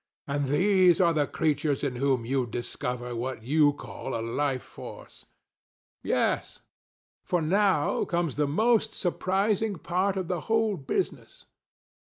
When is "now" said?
7.39-8.05